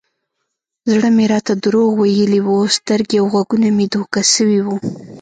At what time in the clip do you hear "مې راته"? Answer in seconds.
1.15-1.53